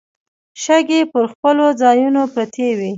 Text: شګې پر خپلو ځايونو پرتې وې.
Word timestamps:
شګې 0.63 1.01
پر 1.11 1.23
خپلو 1.31 1.65
ځايونو 1.81 2.21
پرتې 2.33 2.67
وې. 2.77 2.89